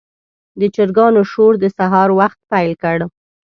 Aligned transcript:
د 0.59 0.61
چرګانو 0.75 1.21
شور 1.31 1.53
د 1.59 1.65
سهار 1.77 2.09
وخت 2.19 2.37
پیل 2.51 2.73
کړ. 2.83 2.97